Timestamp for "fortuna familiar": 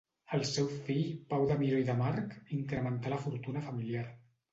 3.27-4.07